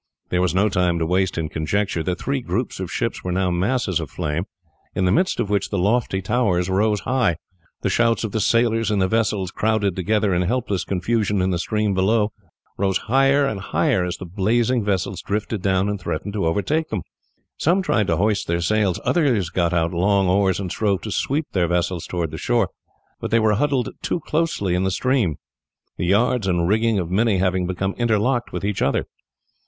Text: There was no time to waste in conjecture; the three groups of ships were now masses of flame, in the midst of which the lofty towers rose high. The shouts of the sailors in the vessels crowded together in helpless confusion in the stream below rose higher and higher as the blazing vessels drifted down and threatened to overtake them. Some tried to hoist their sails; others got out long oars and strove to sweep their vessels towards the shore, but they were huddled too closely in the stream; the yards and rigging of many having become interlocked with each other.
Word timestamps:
There 0.29 0.41
was 0.41 0.55
no 0.55 0.67
time 0.67 0.97
to 0.97 1.05
waste 1.05 1.37
in 1.37 1.47
conjecture; 1.47 2.01
the 2.01 2.15
three 2.15 2.41
groups 2.41 2.79
of 2.79 2.91
ships 2.91 3.23
were 3.23 3.31
now 3.31 3.51
masses 3.51 3.99
of 3.99 4.09
flame, 4.09 4.45
in 4.95 5.05
the 5.05 5.11
midst 5.11 5.39
of 5.39 5.51
which 5.51 5.69
the 5.69 5.77
lofty 5.77 6.23
towers 6.23 6.71
rose 6.71 7.01
high. 7.01 7.35
The 7.83 7.89
shouts 7.91 8.23
of 8.23 8.31
the 8.31 8.39
sailors 8.41 8.89
in 8.89 8.97
the 8.97 9.07
vessels 9.07 9.51
crowded 9.51 9.95
together 9.95 10.33
in 10.33 10.41
helpless 10.41 10.85
confusion 10.85 11.39
in 11.39 11.51
the 11.51 11.59
stream 11.59 11.93
below 11.93 12.31
rose 12.79 12.97
higher 12.97 13.45
and 13.45 13.59
higher 13.59 14.03
as 14.03 14.17
the 14.17 14.25
blazing 14.25 14.83
vessels 14.83 15.21
drifted 15.21 15.61
down 15.61 15.87
and 15.87 16.01
threatened 16.01 16.33
to 16.33 16.47
overtake 16.47 16.89
them. 16.89 17.03
Some 17.59 17.83
tried 17.83 18.07
to 18.07 18.17
hoist 18.17 18.47
their 18.47 18.59
sails; 18.61 18.99
others 19.05 19.51
got 19.51 19.71
out 19.71 19.93
long 19.93 20.27
oars 20.27 20.59
and 20.59 20.71
strove 20.71 21.01
to 21.01 21.11
sweep 21.11 21.45
their 21.51 21.67
vessels 21.67 22.07
towards 22.07 22.31
the 22.31 22.39
shore, 22.39 22.69
but 23.19 23.29
they 23.29 23.39
were 23.39 23.53
huddled 23.53 23.89
too 24.01 24.19
closely 24.21 24.73
in 24.73 24.83
the 24.83 24.89
stream; 24.89 25.35
the 25.97 26.07
yards 26.07 26.47
and 26.47 26.67
rigging 26.67 26.97
of 26.97 27.11
many 27.11 27.37
having 27.37 27.67
become 27.67 27.93
interlocked 27.99 28.51
with 28.51 28.65
each 28.65 28.81
other. 28.81 29.05